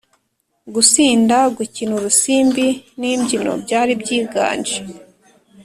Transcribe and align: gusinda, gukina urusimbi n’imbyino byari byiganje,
gusinda, 0.73 1.37
gukina 1.57 1.91
urusimbi 1.99 2.67
n’imbyino 2.99 3.51
byari 3.63 3.91
byiganje, 4.01 4.77